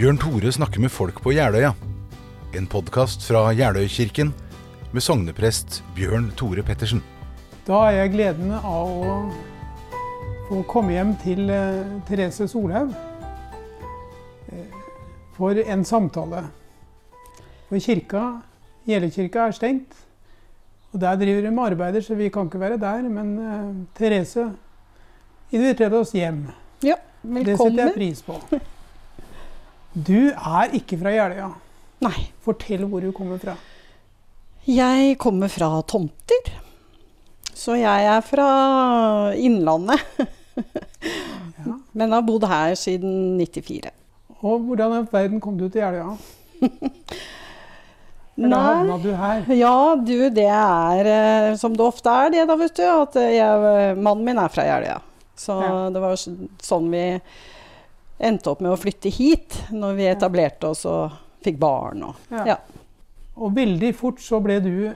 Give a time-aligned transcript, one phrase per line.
[0.00, 1.74] Bjørn Tore snakker med folk på Jeløya.
[2.56, 4.30] En podkast fra Jeløykirken
[4.94, 7.02] med sogneprest Bjørn Tore Pettersen.
[7.66, 9.18] Da har jeg gleden av å
[10.46, 12.96] få komme hjem til eh, Therese Solhaug
[14.48, 14.72] eh,
[15.36, 16.46] for en samtale.
[17.68, 18.24] For kirka,
[18.88, 20.00] Jeløykirka er stengt.
[20.94, 23.04] Og der driver de med arbeider, så vi kan ikke være der.
[23.04, 23.70] Men uh,
[24.00, 24.48] Therese
[25.52, 26.46] inviterte oss hjem.
[26.80, 27.52] Ja, velkommen.
[27.52, 28.40] Det setter jeg pris på.
[29.94, 31.48] Du er ikke fra Jeløya.
[32.04, 33.56] Nei, Fortell hvor du kommer fra.
[34.66, 36.50] jeg kommer fra Tomter.
[37.54, 40.00] Så jeg er fra Innlandet.
[40.56, 41.74] Ja.
[41.98, 43.90] Men har bodd her siden 94.
[44.40, 46.14] Og hvordan i verden kom du til Jeløya?
[48.40, 49.42] Eller havna du her?
[49.52, 52.84] Ja, du, det er eh, som det ofte er det, da, vet du.
[52.88, 55.00] At eh, jeg, mannen min er fra Jeløya.
[55.36, 55.74] Så Ja.
[55.92, 57.02] det var så- sånn vi
[58.20, 62.04] endte opp med å flytte hit når vi etablerte oss og fikk barn.
[62.10, 62.46] Og, Ja.
[62.54, 62.58] Ja.
[63.40, 64.90] Og veldig fort så ble du,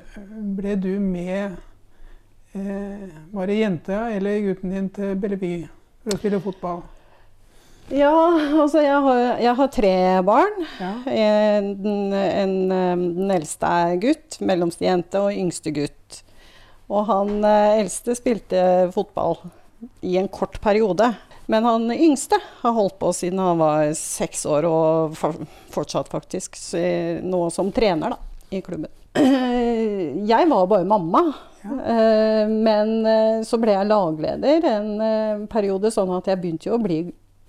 [0.56, 1.54] ble du med
[2.52, 5.70] eh, Var det jenta eller gutten din til Bellevue
[6.02, 6.82] for å spille fotball?
[7.92, 8.12] ja,
[8.62, 10.54] altså jeg har, jeg har tre barn.
[10.80, 10.92] Ja.
[11.12, 11.66] En,
[12.16, 16.22] en, eh, den eldste er gutt, mellomste jente og yngste gutt.
[16.88, 18.62] Og han eh, eldste spilte
[18.94, 19.36] fotball
[20.04, 21.10] i en kort periode.
[21.46, 25.16] Men han yngste har holdt på siden han var seks år, og
[25.74, 26.56] fortsatt faktisk
[27.24, 28.20] nå som trener da,
[28.54, 28.88] i klubben.
[30.32, 31.20] Jeg var bare mamma,
[31.64, 31.74] Ja.
[31.80, 36.74] eh, men eh, så ble jeg lagleder en eh, periode, sånn at jeg begynte jo
[36.76, 36.98] å bli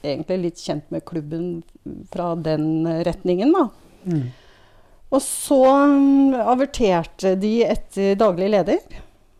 [0.06, 1.48] egentlig litt kjent med klubben
[2.14, 3.66] fra den retningen, da.
[4.06, 4.22] Mm.
[5.12, 8.80] Og så mm, averterte de etter daglig leder.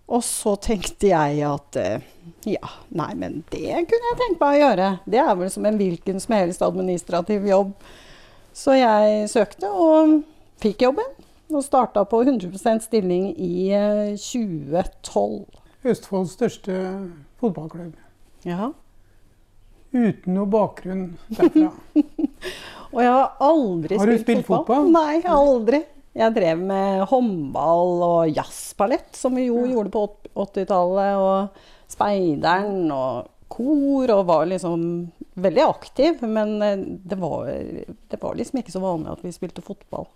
[0.06, 2.04] Og så tenkte jeg at eh,
[2.46, 4.90] ja, nei, men det kunne jeg tenke meg å gjøre.
[5.10, 7.74] Det er vel som en hvilken som helst administrativ jobb.
[8.56, 10.20] Så jeg søkte og
[10.62, 11.10] fikk jobben.
[11.54, 15.44] Og starta på 100% stilling i eh, 2012.
[15.86, 16.78] Østfolds største
[17.42, 17.94] fotballklubb.
[18.46, 18.72] Ja.
[19.96, 21.70] Uten noe bakgrunn derfra.
[22.96, 24.90] Og jeg har aldri Har du spilt, spilt fotball?
[24.94, 25.82] Nei, aldri.
[26.16, 29.74] Jeg drev med håndball og jazzballett, som vi jo Ja.
[29.76, 30.06] gjorde på
[30.36, 31.16] 80-tallet.
[31.20, 31.50] Og
[31.92, 36.22] speideren og kor, og var liksom veldig aktiv.
[36.24, 37.50] Men eh, det var,
[38.10, 40.08] det var liksom ikke så vanlig at vi spilte fotball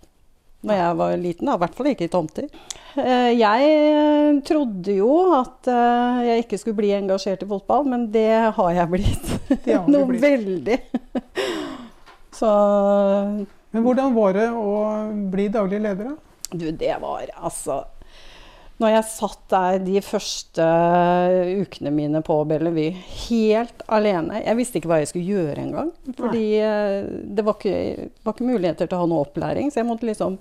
[0.60, 1.46] når jeg var liten.
[1.48, 2.48] da, I hvert fall ikke i tomter.
[3.00, 8.26] Eh, Jeg trodde jo at eh, jeg ikke skulle bli engasjert i fotball, men det
[8.56, 9.30] har jeg blitt.
[9.64, 10.20] Det har Noe blitt.
[10.20, 10.76] veldig.
[12.40, 12.50] Så
[13.70, 14.74] Men hvordan var det å
[15.30, 16.30] bli daglig leder, da?
[16.50, 17.84] du, det var altså
[18.80, 20.66] Når jeg satt der de første
[21.60, 22.96] ukene mine på Bellevue,
[23.28, 25.92] helt alene Jeg visste ikke hva jeg skulle gjøre engang.
[26.16, 29.68] Fordi eh, det var ikke, var ikke muligheter til å ha noe opplæring.
[29.70, 30.40] Så jeg måtte liksom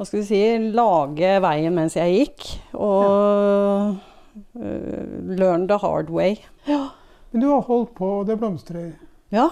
[0.00, 2.46] hva skal vi si, lage veien mens jeg gikk.
[2.80, 3.98] Og
[4.56, 4.70] ja.
[5.28, 6.38] learn the hard way.
[6.66, 6.86] Ja.
[7.30, 8.94] Men du har holdt på, og det blomstrer.
[9.30, 9.50] Ja.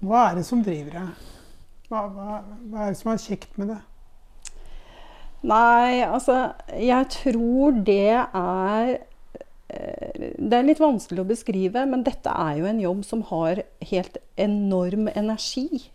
[0.00, 1.28] Hva er det som driver deg?
[1.90, 2.40] Hva, hva,
[2.70, 3.80] hva er det som er kjekt med det?
[5.50, 8.90] Nei, altså Jeg tror det er
[9.72, 13.62] eh, Det er litt vanskelig å beskrive, men dette er jo en jobb som har
[13.90, 15.86] helt enorm energi.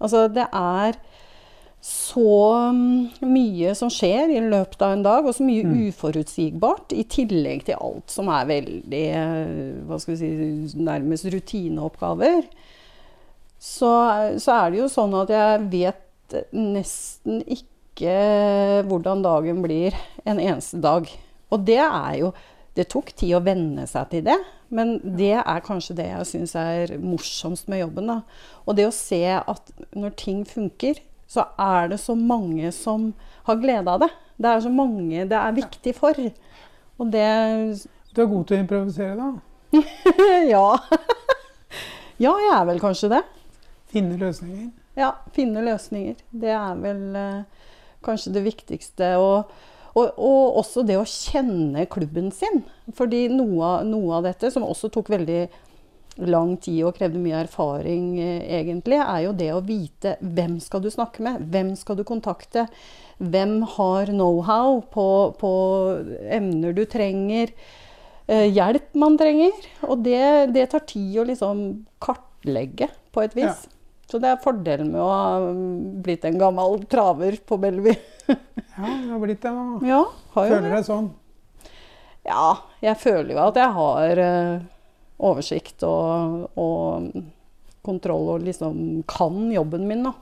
[0.00, 0.96] Altså, det er
[1.84, 5.74] så mm, mye som skjer i løpet av en dag, og så mye Mm.
[5.90, 12.48] uforutsigbart, i tillegg til alt som er veldig eh, hva skal vi si, nærmest rutineoppgaver.
[13.64, 13.90] Så,
[14.42, 19.96] så er det jo sånn at jeg vet nesten ikke hvordan dagen blir
[20.28, 21.08] en eneste dag.
[21.48, 22.34] Og det er jo
[22.74, 24.34] Det tok tid å venne seg til det,
[24.74, 28.08] men det er kanskje det jeg syns er morsomst med jobben.
[28.10, 28.16] da.
[28.66, 30.98] Og det å se at når ting funker,
[31.30, 33.12] så er det så mange som
[33.46, 34.10] har glede av det.
[34.42, 36.18] Det er så mange det er viktig for.
[36.98, 37.30] Og det
[38.10, 39.30] Du er god til å improvisere, da.
[40.50, 40.66] Ja.
[42.26, 43.22] ja, jeg er vel kanskje det.
[43.94, 44.70] Finne løsninger.
[44.98, 46.18] Ja, finne løsninger.
[46.30, 47.68] Det er vel eh,
[48.04, 49.14] kanskje det viktigste.
[49.22, 49.52] Og,
[49.94, 52.64] og, og også det å kjenne klubben sin.
[52.98, 55.44] Fordi noe, noe av dette, som også tok veldig
[56.30, 60.84] lang tid og krevde mye erfaring, eh, egentlig, er jo det å vite hvem skal
[60.84, 61.46] du snakke med?
[61.54, 62.68] Hvem skal du kontakte?
[63.22, 65.08] Hvem har know-how på,
[65.38, 65.54] på
[66.34, 67.54] emner du trenger?
[68.26, 69.54] eh, hjelp man trenger.
[69.88, 70.24] Og det,
[70.54, 71.64] det tar tid å liksom
[72.04, 73.64] kartlegge på et vis.
[73.64, 73.73] Ja.
[74.10, 77.96] Så det er fordelen med å ha mm, blitt en gammel traver på Bellevue.
[78.74, 79.78] Ja, du har blitt det nå.
[79.86, 80.00] Ja,
[80.34, 81.04] har Føler du deg sånn.
[82.26, 82.46] Ja,
[82.82, 84.64] jeg føler jo at jeg har eh,
[85.28, 87.06] oversikt og, og
[87.86, 90.14] kontroll og liksom kan jobben min, da.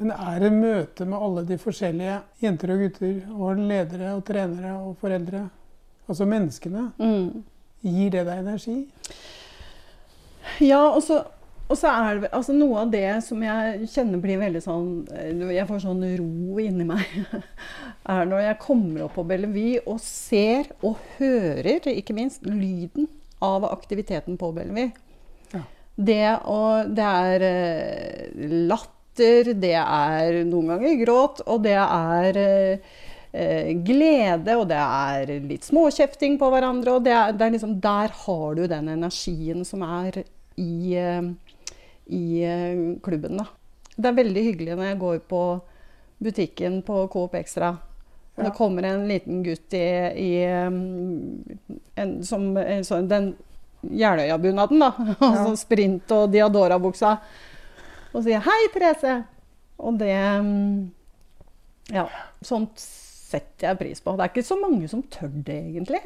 [0.00, 4.72] Men er det møte med alle de forskjellige jenter og gutter, og ledere og trenere
[4.80, 5.44] og foreldre,
[6.08, 7.44] altså menneskene, Mm.
[7.84, 8.78] gir det deg energi?
[10.64, 11.20] Ja, og så,
[11.66, 15.32] og så er det altså noe av det som jeg kjenner blir veldig sånn eh,
[15.56, 17.16] Jeg får sånn ro inni meg.
[18.16, 23.08] er når jeg kommer opp på Bellevue og ser og hører, ikke minst, lyden
[23.42, 24.92] av aktiviteten på Bellevue.
[25.50, 25.64] Ja.
[25.96, 33.74] Det, og, det er eh, latter, det er noen ganger gråt, og det er eh,
[33.82, 36.94] glede, og det er litt småkjefting på hverandre.
[36.94, 40.22] Og det er, det er liksom, der har du den energien som er
[40.56, 40.96] i,
[42.06, 43.36] i eh, klubben.
[43.40, 43.46] Da.
[43.96, 45.42] Det er veldig hyggelig når jeg går på
[46.22, 47.74] butikken på Coop Extra.
[48.36, 48.50] Og Ja.
[48.50, 49.84] det kommer en liten gutt i,
[50.20, 50.30] i
[50.66, 51.44] um,
[51.96, 53.30] en, som, en sånn, den
[53.86, 54.90] Jeløya-bunaden, da.
[55.20, 57.14] Altså sprint- og Diadora-buksa.
[58.12, 59.24] Og sier 'Hei, Therese'.
[59.78, 60.90] Og det um,
[61.92, 62.08] Ja,
[62.42, 64.16] sånt setter jeg pris på.
[64.16, 66.00] Det er ikke så mange som tør det, egentlig.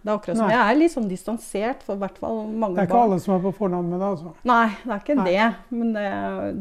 [0.00, 0.54] Det er akkurat som Nei.
[0.54, 3.10] Jeg er litt sånn distansert for hvert fall mange Det er ikke barn.
[3.10, 4.32] alle som er på fornavn med deg, altså.
[4.48, 5.26] Nei, det er ikke Nei.
[5.28, 5.48] det.
[5.76, 6.06] Men det,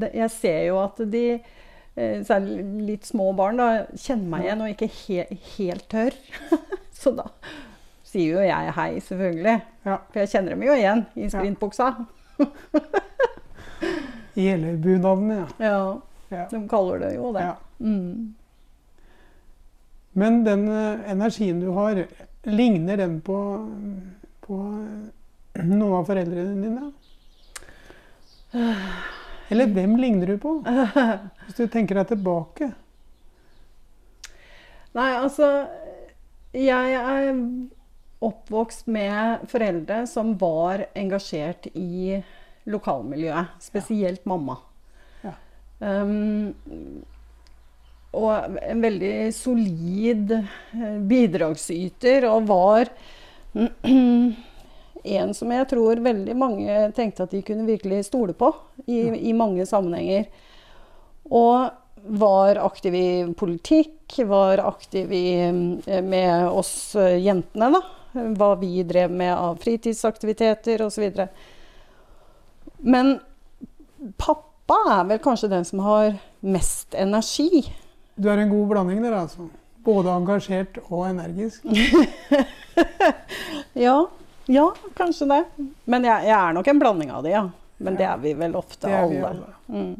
[0.01, 1.23] det, jeg ser jo at de,
[1.95, 2.57] eh, særlig
[2.89, 5.25] litt små barn, da, kjenner meg igjen og ikke he,
[5.55, 6.19] helt tør.
[6.99, 7.29] Så da
[8.09, 9.55] sier jo jeg hei, selvfølgelig.
[9.85, 9.99] Ja.
[10.09, 11.89] For jeg kjenner dem jo igjen i sprintbuksa.
[14.39, 15.45] I hele bunaden, ja.
[15.63, 15.79] Ja,
[16.33, 16.45] ja.
[16.51, 17.47] de kaller det jo det.
[17.47, 17.55] ja.
[17.79, 18.35] Mm.
[20.19, 22.01] Men den eh, energien du har,
[22.43, 23.37] ligner den på,
[24.45, 24.57] på
[25.59, 26.91] noen av foreldrene dine?
[29.49, 30.59] Eller hvem ligner du på?
[31.45, 32.71] Hvis du tenker deg tilbake.
[34.97, 35.47] Nei, altså
[36.55, 37.27] Jeg er
[38.25, 42.17] oppvokst med foreldre som var engasjert i
[42.69, 43.53] lokalmiljøet.
[43.63, 44.57] Spesielt mamma.
[45.23, 45.35] Ja.
[45.79, 46.55] Um,
[48.17, 52.89] og en veldig solid eh, bidragsyter, og var
[55.19, 58.51] en som jeg tror veldig mange tenkte at de kunne virkelig stole på
[58.87, 60.25] i, i mange sammenhenger.
[61.29, 61.69] Og
[62.09, 65.25] var aktiv i politikk, var aktiv i,
[65.85, 67.83] eh, med oss eh, jentene, da.
[68.09, 71.11] Hva vi drev med av fritidsaktiviteter osv.
[72.81, 73.19] Men
[74.17, 77.67] pappa er vel kanskje den som har mest energi.
[78.19, 79.47] Du er en god blanding der, altså.
[79.85, 81.65] Både engasjert og energisk.
[83.79, 84.07] Ja,
[84.45, 85.43] ja kanskje det.
[85.85, 87.45] Men jeg, jeg er nok en blanding av det, ja.
[87.79, 89.19] Men det er vi vel ofte alle.
[89.27, 89.51] alle.
[89.71, 89.93] Mm.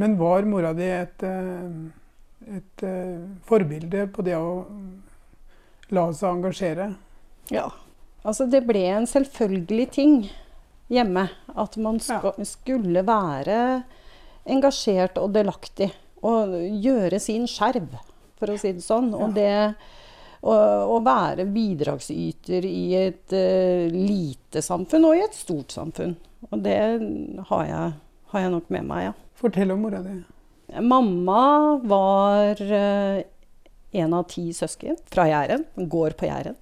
[0.00, 4.64] Men var mora di et, et, et eh, forbilde på det å
[5.92, 6.90] la seg engasjere?
[7.52, 7.70] Ja.
[8.22, 10.16] Altså, det ble en selvfølgelig ting
[10.92, 11.28] hjemme.
[11.56, 13.58] At man ska, skulle være
[14.48, 15.92] engasjert og delaktig.
[16.28, 16.54] Og
[16.84, 17.96] gjøre sin skjerv,
[18.38, 19.10] for å si det sånn.
[19.18, 19.52] Og det
[20.42, 20.54] å,
[20.96, 26.16] å være bidragsyter i et uh, lite samfunn og i et stort samfunn.
[26.50, 26.78] Og det
[27.50, 27.92] har jeg,
[28.32, 29.12] har jeg nok med meg, ja.
[29.38, 30.16] Fortell om mora di.
[30.82, 31.44] Mamma
[31.86, 33.22] var uh,
[34.02, 35.66] en av ti søsken fra Jæren.
[35.90, 36.58] Gård på Jæren.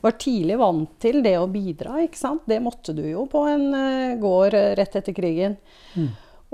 [0.00, 2.46] Var tidlig vant til det å bidra, ikke sant.
[2.48, 5.58] Det måtte du jo på en uh, gård rett etter krigen.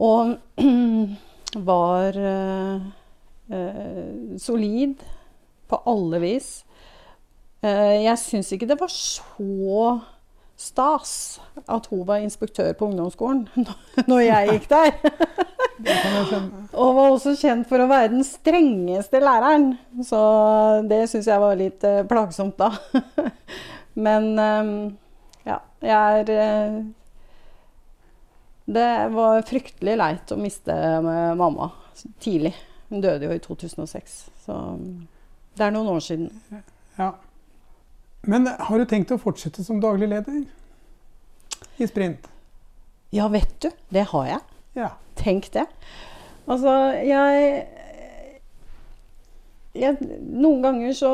[0.02, 0.35] Og
[1.64, 2.76] var eh,
[3.52, 5.02] eh, solid
[5.68, 6.50] på alle vis.
[7.62, 10.00] Eh, jeg syns ikke det var så
[10.56, 13.48] stas at hun var inspektør på ungdomsskolen
[14.10, 14.92] når jeg gikk der.
[16.80, 19.75] Og var også kjent for å være den strengeste læreren.
[20.04, 20.20] Så
[20.88, 22.70] det syns jeg var litt plagsomt da.
[24.06, 24.32] Men
[25.44, 26.78] ja, jeg er
[28.66, 31.70] Det var fryktelig leit å miste eh, mamma
[32.23, 32.54] tidlig.
[32.90, 34.16] Hun døde jo i 2006.
[34.42, 34.56] Så
[35.56, 36.30] det er noen år siden.
[36.99, 37.12] Ja.
[38.26, 40.42] Men har du tenkt å fortsette som daglig leder
[41.78, 42.26] i sprint?
[43.14, 43.70] Ja, vet du.
[43.94, 44.42] Det har jeg.
[44.76, 44.90] Ja.
[45.16, 45.64] Tenk det.
[46.46, 46.73] Altså,
[47.06, 47.62] jeg,
[49.75, 51.12] jeg Noen ganger så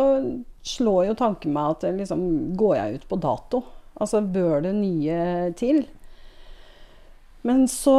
[0.67, 2.25] slår jo tanken meg at liksom,
[2.59, 3.63] går jeg ut på dato?
[4.01, 5.21] Altså, bør det nye
[5.59, 5.85] til?
[7.43, 7.95] Men så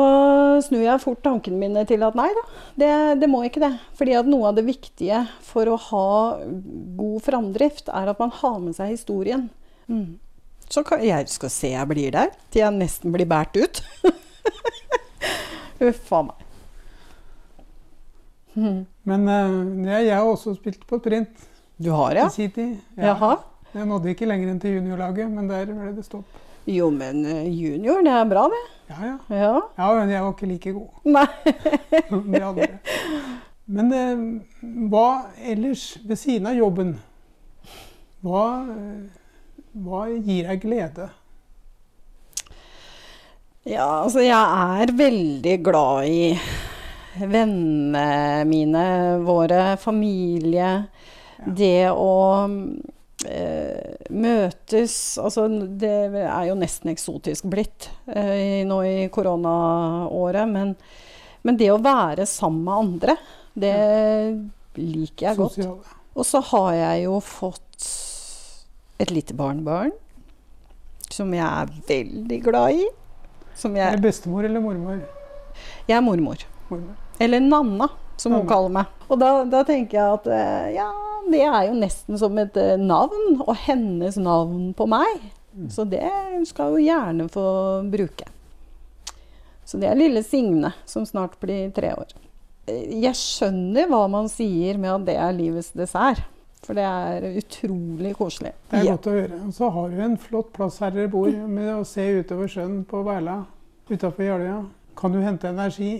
[0.63, 2.43] snur jeg fort tankene mine til at nei da,
[2.79, 2.91] det,
[3.23, 3.73] det må ikke det.
[3.99, 6.11] Fordi at noe av det viktige for å ha
[6.99, 9.49] god framdrift, er at man har med seg historien.
[9.91, 10.15] Mm.
[10.71, 13.83] Så kan, jeg skal se jeg blir der, til jeg nesten blir båret ut.
[15.89, 16.39] Uff a meg.
[18.53, 18.79] Mm.
[19.09, 19.57] Men eh,
[19.89, 21.47] jeg, jeg har også spilt på sprint
[21.81, 22.29] Du har, ja?
[22.29, 22.77] i sin tid.
[22.95, 23.35] Jaha.
[23.73, 26.41] Jeg nådde ikke lenger enn til juniorlaget, men der ble det stopp.
[26.69, 28.61] Jo, men eh, junior, det er bra, det.
[28.93, 29.17] Ja, ja.
[29.35, 29.61] Ja.
[29.77, 30.89] Ja, men jeg var ikke like god
[32.09, 32.67] som de andre.
[33.65, 34.23] Men eh,
[34.91, 35.07] hva
[35.39, 36.93] ellers, ved siden av jobben,
[38.23, 39.43] hva, eh,
[39.85, 41.09] hva gir deg glede?
[43.63, 46.33] Ja, altså jeg er veldig glad i
[47.23, 48.85] vennene mine,
[49.23, 50.73] våre familie.
[51.43, 52.11] Det å
[54.13, 60.49] møtes Altså, det er jo nesten eksotisk blitt eh, nå i koronaåret.
[60.49, 60.75] Men,
[61.43, 63.17] men det å være sammen med andre,
[63.53, 63.75] det
[64.79, 65.59] liker jeg godt.
[66.13, 67.89] Og så har jeg jo fått
[69.01, 69.93] et lite barnebarn
[71.13, 72.85] som jeg er veldig glad i.
[73.57, 75.01] Som jeg, er bestemor eller mormor?
[75.87, 76.41] jeg er mormor.
[76.69, 76.95] mormor.
[77.21, 79.03] Eller Nanna, som hun kaller meg.
[79.09, 80.89] Og da, da tenker jeg at eh, ja,
[81.31, 85.29] det er jo nesten som et eh, navn, og hennes navn på meg.
[85.69, 86.09] Så det
[86.49, 87.45] skal hun gjerne få
[87.93, 88.25] bruke.
[89.63, 92.13] Så det er lille Signe, som snart blir tre år.
[92.67, 96.23] Jeg skjønner hva man sier med at det er livets dessert.
[96.63, 98.53] For det er utrolig koselig.
[98.71, 99.39] Det er godt å høre.
[99.49, 102.77] Og så har du en flott plass her dere bor, med å se utover sjøen
[102.87, 103.41] på Værla
[103.89, 104.61] utafor Jeløya.
[104.95, 105.97] Kan du hente energi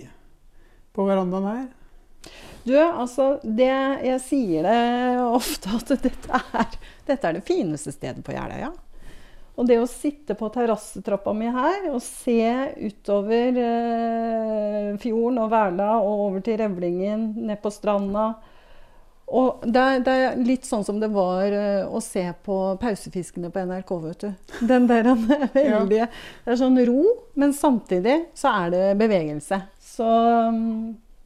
[0.96, 1.66] på verandaen her?
[2.64, 3.72] Du, altså, det,
[4.06, 4.78] jeg sier det
[5.24, 8.72] ofte at dette er, dette er det fineste stedet på Jeløya.
[9.54, 12.40] Og det å sitte på terrassetrappa mi her og se
[12.80, 18.32] utover eh, fjorden og Værla og over til Revlingen, ned på stranda
[19.24, 23.48] og det er, det er litt sånn som det var uh, å se på pausefiskene
[23.52, 24.50] på NRK, vet du.
[24.68, 27.00] Den der den er veldig Det er sånn ro,
[27.40, 29.62] men samtidig så er det bevegelse.
[29.94, 30.10] Så
[30.52, 30.76] mm,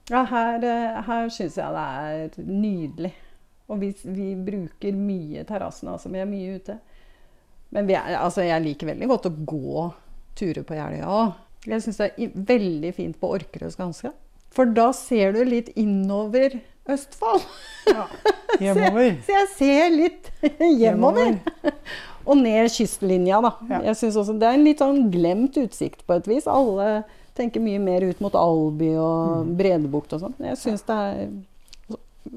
[0.08, 3.12] ja, her, eh, her syns jeg det er nydelig.
[3.68, 6.08] Og vi, vi bruker mye terrassen, altså.
[6.12, 6.78] Vi er mye ute.
[7.76, 9.84] Men vi er, altså, jeg liker veldig godt å gå
[10.38, 11.36] turer på Jeløya òg.
[11.68, 14.14] Jeg syns det er veldig fint på Orkerød skanse.
[14.54, 16.56] For da ser du litt innover
[16.88, 17.44] Østfold.
[17.90, 18.06] Ja.
[18.64, 19.18] Hjemover.
[19.26, 20.30] Så jeg ser litt
[20.80, 21.36] hjemover.
[22.24, 23.50] Og ned kystlinja, da.
[23.68, 23.80] Ja.
[23.90, 26.48] Jeg synes også Det er en litt sånn glemt utsikt på et vis.
[26.48, 27.02] Alle
[27.38, 29.54] tenker mye mer ut mot Alby og Mm.
[29.58, 30.34] Bredebukt og sånn.
[30.42, 31.28] Jeg synes det er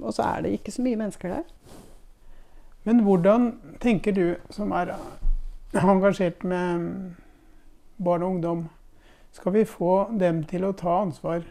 [0.01, 1.43] Og så er det ikke så mye mennesker der.
[2.86, 3.50] Men hvordan
[3.84, 4.93] tenker du, som er
[5.75, 7.12] engasjert med
[8.00, 8.70] barn og ungdom,
[9.34, 11.43] skal vi få dem til å ta ansvar?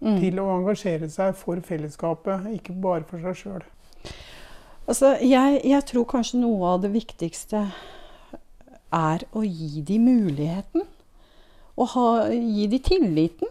[0.00, 0.18] Mm.
[0.20, 3.62] Til å engasjere seg for fellesskapet, ikke bare for seg sjøl?
[4.88, 7.62] Altså, jeg, jeg tror kanskje noe av det viktigste
[8.92, 10.84] er å gi dem muligheten.
[11.78, 13.48] Og ha, gi de tilliten.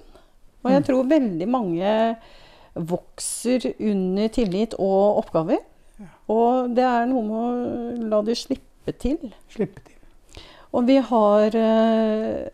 [0.64, 0.88] Og jeg Mm.
[0.88, 2.18] tror veldig mange
[2.76, 5.60] vokser under tillit og oppgaver.
[6.32, 9.34] Og det er noe med å la de slippe til.
[9.52, 9.90] Slippe til.
[10.74, 12.50] Og vi har, eh,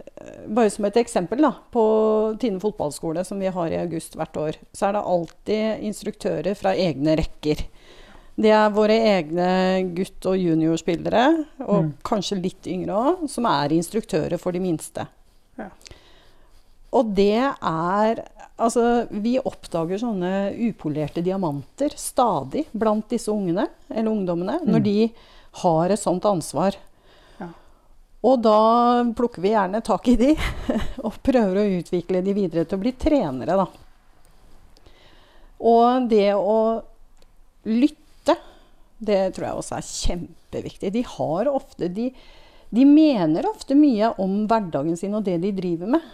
[0.50, 4.58] bare som et eksempel, da, på Tine fotballskole, som vi har i august hvert år,
[4.74, 7.64] så er det alltid instruktører fra egne rekker.
[8.38, 11.94] Det er våre egne gutt- og juniorspillere, og Mm.
[12.04, 15.08] kanskje litt yngre òg, som er instruktører for de minste.
[15.60, 15.70] Ja.
[16.98, 18.26] Og det er
[18.60, 20.30] Altså, vi oppdager sånne
[20.68, 24.84] upolerte diamanter stadig blant disse ungene, eller ungdommene, når Mm.
[24.84, 25.14] de
[25.62, 26.76] har et sånt ansvar.
[27.40, 27.48] Ja.
[28.22, 28.58] Og da
[29.16, 30.34] plukker vi gjerne tak i de
[31.06, 33.66] og prøver å utvikle de videre til å bli trenere, da.
[35.60, 36.60] Og det å
[37.64, 38.36] lytte,
[39.00, 40.92] det tror jeg også er kjempeviktig.
[41.00, 42.10] De har ofte de,
[42.70, 46.10] de mener ofte mye om hverdagen sin og det de driver med.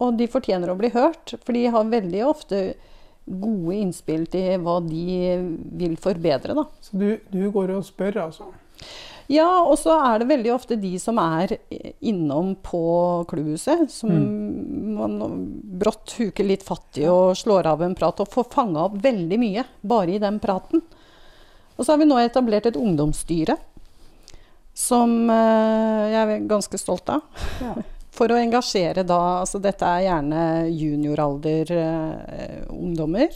[0.00, 2.62] Og de fortjener å bli hørt, for de har veldig ofte
[3.30, 5.36] gode innspill til hva de
[5.78, 6.64] vil forbedre, da.
[6.82, 8.48] Så du, du går og spør, altså?
[9.30, 11.52] Ja, og så er det veldig ofte de som er
[12.02, 12.80] innom på
[13.30, 14.10] klubbhuset, som
[14.96, 15.20] man
[15.78, 19.38] brått huker litt fatt i og slår av en prat, og får fanga opp veldig
[19.38, 20.82] mye bare i den praten.
[21.76, 23.54] Og så har vi nå etablert et ungdomsstyre
[24.80, 27.46] som eh, jeg er ganske stolt av.
[27.62, 27.74] Ja.
[28.20, 30.42] For å engasjere da Altså dette er gjerne
[30.74, 33.32] junioralder eh, ungdommer,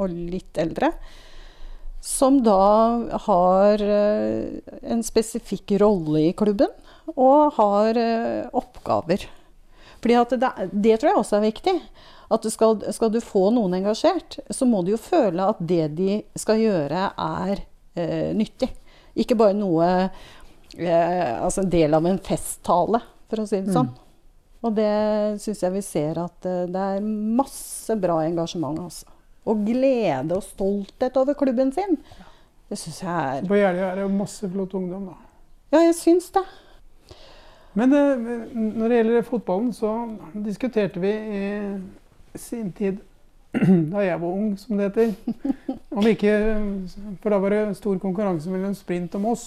[0.00, 0.90] og litt eldre.
[2.04, 4.58] Som da har eh,
[4.90, 6.72] en spesifikk rolle i klubben,
[7.14, 9.28] og har eh, oppgaver.
[10.04, 11.76] Fordi at det, det tror jeg også er viktig.
[12.34, 15.92] At du skal, skal du få noen engasjert, så må du jo føle at det
[15.96, 17.62] de skal gjøre, er
[17.96, 18.72] eh, nyttig.
[19.14, 19.88] Ikke bare noe
[20.78, 23.00] Altså en del av en festtale,
[23.30, 23.92] for å si det sånn.
[24.64, 24.90] Og det
[25.42, 29.10] syns jeg vi ser at eh, det er masse bra engasjement, altså.
[29.44, 31.98] Og glede og stolthet over klubben sin.
[32.70, 35.18] Det syns jeg er På Jeløya er det masse flott ungdom, da.
[35.74, 36.44] Ja, jeg syns det.
[37.76, 39.92] Men eh, når det gjelder fotballen, så
[40.46, 43.02] diskuterte vi i sin tid,
[43.92, 45.12] da jeg var ung, som det heter
[45.94, 46.32] om ikke,
[47.20, 49.44] For da var det stor konkurranse mellom sprint og Moss.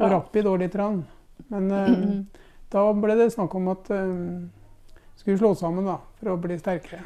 [0.00, 0.16] Og Ja.
[0.16, 0.72] Rapid òg litt.
[0.72, 1.04] grann.
[1.48, 2.40] Men eh,
[2.72, 7.02] da ble det snakk om at eh, skulle slå sammen da, for å bli sterkere.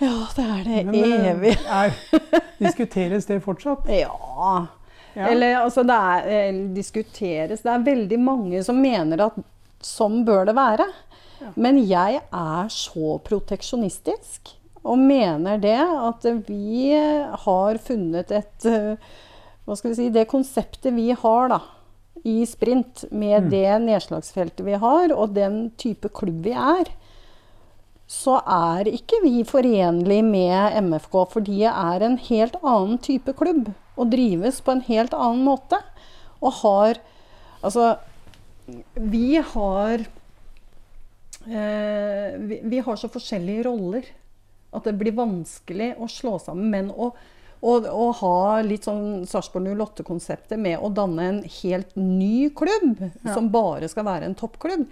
[0.00, 1.56] Ja, det er det Men, eh, evig.
[1.68, 1.92] Er,
[2.64, 3.88] diskuteres det fortsatt?
[3.92, 4.66] Ja.
[5.12, 5.26] Ja.
[5.26, 7.64] Eller altså, det er, diskuteres.
[7.66, 9.36] Det er veldig mange som mener at
[9.84, 10.86] sånn bør det være.
[11.40, 11.50] Ja.
[11.56, 19.90] Men jeg er så proteksjonistisk og mener det at vi har funnet et Hva skal
[19.90, 21.58] vi si Det konseptet vi har da,
[22.24, 23.50] i sprint, med Mm.
[23.50, 26.84] det nedslagsfeltet vi har, og den type klubb vi er,
[28.06, 33.70] så er ikke vi forenlig med MFK, for de er en helt annen type klubb
[33.96, 35.78] og drives på en helt annen måte.
[36.42, 36.94] Og har
[37.62, 37.98] Altså,
[38.94, 40.00] vi har
[41.44, 44.06] eh, vi, vi har så forskjellige roller
[44.72, 46.70] at det blir vanskelig å slå sammen.
[46.72, 47.10] Men å,
[47.60, 53.34] å, og ha litt sånn Sarpsborg 08-konseptet med å danne en helt ny klubb, Ja.
[53.34, 54.86] som bare skal være en toppklubb,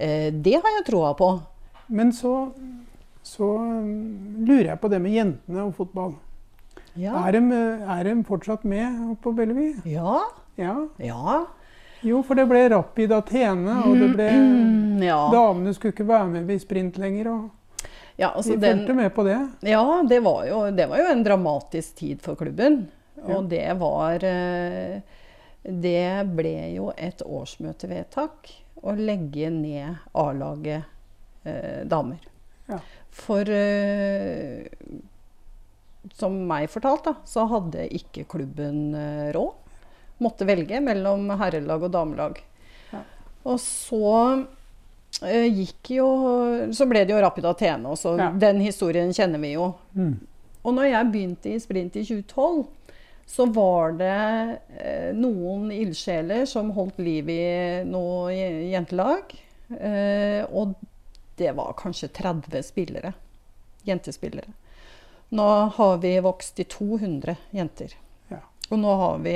[0.00, 1.30] eh, det har jeg troa på.
[1.88, 2.52] Men så,
[3.24, 6.16] så um, lurer jeg på det med jentene og fotball.
[6.98, 7.14] Ja.
[7.28, 9.76] Er, de, er de fortsatt med på Bellevue?
[9.88, 10.24] Ja.
[10.58, 10.74] Ja.
[10.98, 11.44] Ja.
[12.02, 15.18] Jo, for det ble Rapid Athene, og det ble Mm, ja.
[15.30, 17.50] Damene skulle ikke være med i sprint lenger, og
[18.18, 19.38] ja altså vi fulgte med på det.
[19.70, 22.86] Ja, det var, jo, det var jo en dramatisk tid for klubben.
[23.26, 25.00] Og det var eh,
[25.62, 28.52] Det ble jo et årsmøtevedtak
[28.86, 30.86] å legge ned A-laget
[31.42, 32.22] eh, damer.
[32.68, 32.78] Ja.
[33.10, 34.68] For eh,
[36.14, 39.66] som meg fortalt, da, så hadde ikke klubben eh, råd.
[40.22, 42.38] Måtte velge mellom herrelag og damelag.
[42.92, 43.02] Ja.
[43.46, 44.14] Og så
[45.20, 46.08] gikk jo
[46.72, 48.30] Så ble det jo Rapid Athene, og Ja.
[48.30, 49.74] den historien kjenner vi jo.
[49.96, 50.18] Mm.
[50.64, 52.66] Og når jeg begynte i sprint i 2012,
[53.28, 58.32] så var det eh, noen ildsjeler som holdt liv i noe
[58.72, 59.34] jentelag.
[59.78, 60.74] Eh, og
[61.36, 63.12] det var kanskje 30 spillere.
[63.84, 64.48] Jentespillere.
[65.30, 67.92] Nå har vi vokst til 200 jenter.
[68.30, 68.40] Ja.
[68.70, 69.34] Og nå har vi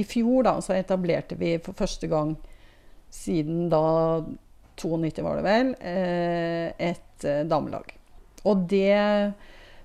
[0.00, 2.36] I fjor da, så etablerte vi for første gang
[3.12, 4.24] siden da
[4.80, 7.94] 92 var det vel, eh, et eh, damelag.
[8.48, 8.96] Og det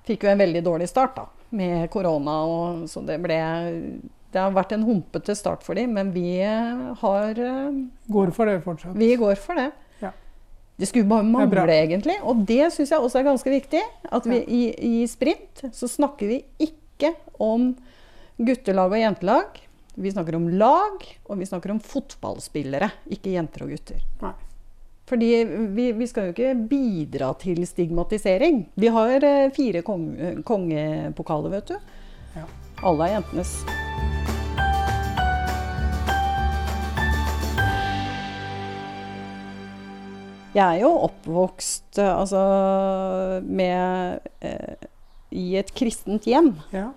[0.07, 2.35] fikk jo en veldig dårlig start da, med korona.
[2.47, 3.39] Og, så det ble
[4.31, 7.41] Det har vært en humpete start for dem, men vi eh, har
[8.11, 8.95] Går for det fortsatt.
[8.95, 9.69] Vi går for det.
[10.03, 10.11] Ja.
[10.75, 12.17] Det skulle bare mangle, egentlig.
[12.23, 13.83] Og det syns jeg også er ganske viktig.
[14.11, 14.63] At vi i,
[15.01, 17.73] i sprint så snakker vi ikke om
[18.35, 19.61] guttelag og jentelag.
[19.95, 24.01] Vi snakker om lag, og vi snakker om fotballspillere, ikke jenter og gutter.
[24.19, 24.33] Nei.
[25.05, 25.43] Fordi
[25.75, 28.63] vi, vi skal jo ikke bidra til stigmatisering.
[28.73, 30.07] Vi har eh, fire kong,
[30.47, 31.77] kongepokaler, vet du.
[32.33, 32.47] Ja.
[32.81, 33.53] Alle er jentenes.
[40.55, 42.43] Jeg er jo oppvokst eh, altså,
[43.45, 44.85] med, eh,
[45.35, 46.55] i et kristent hjem.
[46.73, 46.89] Ja.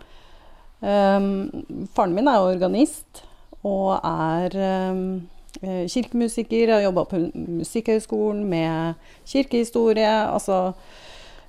[0.78, 3.24] Um, faren min er organist
[3.66, 4.54] og er
[4.94, 5.26] um,
[5.62, 8.94] eh, jeg Har jobba på Musikkhøgskolen med
[9.26, 10.32] kirkehistorie.
[10.32, 10.72] Altså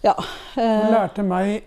[0.04, 0.14] ja.
[0.56, 1.64] Han eh, lærte meg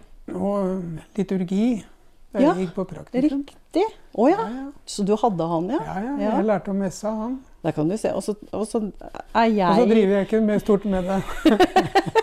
[1.16, 1.85] liturgi
[2.33, 3.42] da Ja, jeg gikk på praktikum.
[3.45, 3.85] riktig.
[4.16, 4.37] Å ja.
[4.40, 4.68] Ja, ja.
[4.88, 5.81] Så du hadde han, ja?
[5.85, 6.12] Ja, ja.
[6.16, 6.37] Ja.
[6.38, 7.35] Jeg lærte messe av han.
[7.62, 8.12] Der kan du se.
[8.16, 8.81] Og så og så
[9.35, 11.21] er Og så driver jeg ikke med stort med det.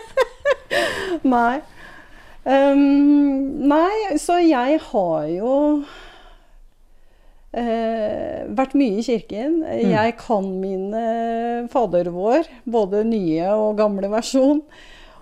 [1.36, 1.60] Nei.
[2.40, 5.54] Um, nei, så jeg har jo
[7.52, 9.60] eh, vært mye i kirken.
[9.64, 14.62] Jeg kan mine Fader vår, både nye og gamle versjon.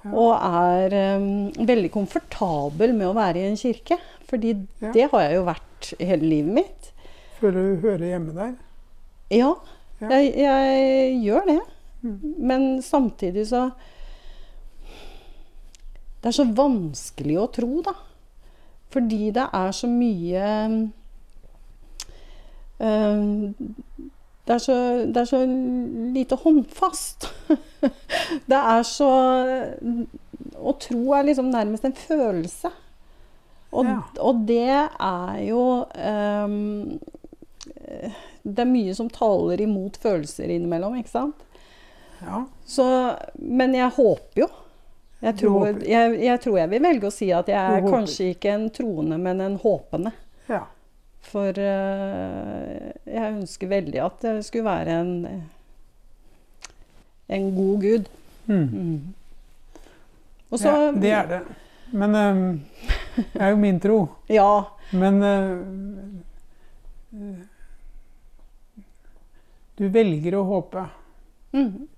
[0.04, 0.12] Ja.
[0.14, 3.98] Og er um, veldig komfortabel med å være i en kirke.
[4.28, 4.92] Fordi Ja.
[4.92, 6.92] det har jeg jo vært hele livet mitt.
[7.40, 8.54] Føler du hører hjemme der.
[9.30, 9.54] Ja,
[10.00, 10.08] Ja.
[10.14, 11.60] Jeg, jeg gjør det.
[12.04, 12.34] Mm.
[12.38, 13.72] Men samtidig så
[16.22, 17.92] Det er så vanskelig å tro, da.
[18.90, 20.90] Fordi det er så mye
[22.78, 25.40] det, er så, det er så
[26.14, 27.28] lite håndfast.
[28.50, 29.08] det er så
[30.58, 32.70] Å tro er liksom nærmest en følelse.
[33.72, 33.98] Og, Ja.
[34.24, 36.98] og det er jo um,
[38.48, 41.44] Det er mye som taler imot følelser innimellom, ikke sant?
[42.22, 42.46] Ja.
[42.66, 42.86] Så,
[43.36, 44.48] men jeg håper jo.
[45.20, 48.52] Jeg tror, jeg, jeg tror jeg vil velge å si at jeg er kanskje ikke
[48.54, 50.12] en troende, men en håpende.
[50.48, 50.64] ja.
[51.28, 55.42] For eh, jeg ønsker veldig at det skulle være en,
[57.28, 58.10] en god gud.
[58.46, 58.68] Mm.
[58.72, 59.14] Mm.
[60.48, 61.40] Og så ja, det er det.
[61.92, 62.60] Men um,
[63.16, 64.08] det er jo min tro.
[64.38, 64.64] Ja.
[64.90, 65.60] Men uh,
[69.76, 70.86] du velger å håpe.
[71.52, 71.88] Mm.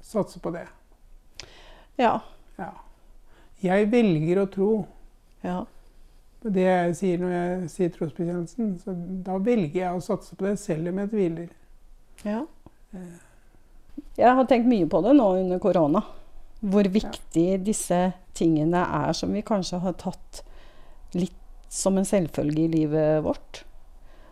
[0.00, 0.64] Satse på det.
[2.00, 2.20] Ja.
[2.56, 2.72] Ja.
[3.60, 4.70] Jeg velger å tro.
[5.44, 5.64] Ja.
[6.42, 8.94] Det jeg sier når jeg sier trosbekjennelsen, så
[9.26, 11.48] da velger jeg å satse på det, selv om jeg tviler.
[12.24, 12.44] ja.
[14.16, 16.00] Jeg har tenkt mye på det nå under korona.
[16.60, 20.42] Hvor viktig disse tingene er som vi kanskje har tatt
[21.16, 21.36] litt
[21.70, 23.62] som en selvfølge i livet vårt.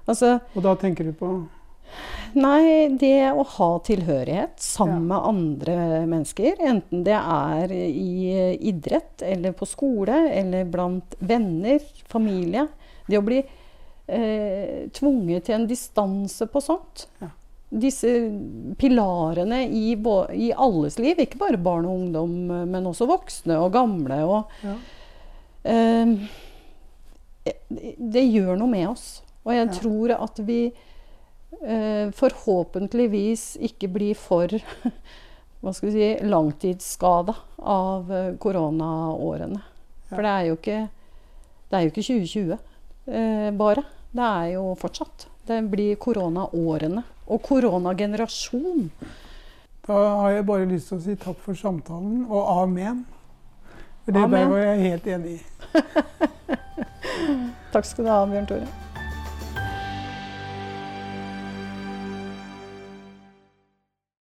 [0.09, 1.31] Altså, Og da tenker du på
[2.37, 5.15] Nei, det å ha tilhørighet sammen Ja.
[5.15, 12.67] med andre mennesker, enten det er i idrett eller på skole eller blant venner, familie
[13.09, 13.39] Det å bli
[14.07, 17.07] eh, tvunget til en distanse på sånt.
[17.23, 17.31] Ja.
[17.69, 18.09] Disse
[18.81, 22.37] pilarene i, i alles liv, ikke bare barn og ungdom,
[22.73, 24.21] men også voksne og gamle.
[24.25, 24.77] Og, ja.
[25.69, 26.15] eh,
[27.69, 29.09] det, gjør noe med oss.
[29.45, 29.73] Og jeg Ja.
[29.81, 34.49] tror at vi eh, forhåpentligvis ikke blir for
[35.61, 38.39] hva skal vi si, langtidsskada av koronaårene.
[38.39, 39.63] koronaårene.
[40.09, 40.79] For det er jo ikke,
[41.69, 43.85] det er jo ikke 2020 eh, bare.
[44.13, 45.29] Det er jo fortsatt.
[45.49, 47.05] Det blir koronaårene.
[47.29, 48.91] Og koronagenerasjon.
[49.89, 53.05] Da har jeg bare lyst til å si takk for samtalen, og amen.
[54.05, 54.41] For det Amen.
[54.41, 55.41] der var jeg helt enig i.
[57.73, 58.88] Takk skal du ha, Bjørn Tore.